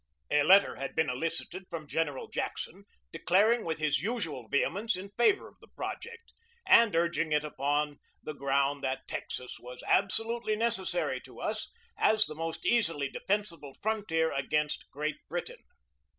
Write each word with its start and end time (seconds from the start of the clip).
A 0.31 0.41
letter 0.41 0.77
had 0.77 0.95
been 0.95 1.11
elicited 1.11 1.67
from 1.69 1.85
General 1.87 2.27
Jackson, 2.27 2.85
declaring 3.13 3.63
with 3.63 3.77
his 3.77 3.99
usual 4.01 4.47
vehemence 4.47 4.95
in 4.97 5.11
favor 5.11 5.47
of 5.47 5.59
the 5.61 5.67
project, 5.67 6.33
and 6.65 6.95
urging 6.95 7.31
it 7.31 7.43
upon 7.43 7.99
the 8.23 8.33
ground 8.33 8.83
that 8.83 9.07
Texas 9.07 9.59
was 9.59 9.83
absolutely 9.85 10.55
necessary 10.55 11.21
to 11.21 11.39
us, 11.39 11.69
as 11.99 12.25
the 12.25 12.33
most 12.33 12.65
easily 12.65 13.09
defensible 13.09 13.75
frontier 13.75 14.31
against 14.33 14.89
Great 14.89 15.17
Britain. 15.29 15.61